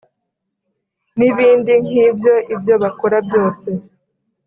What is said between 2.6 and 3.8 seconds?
bakora byose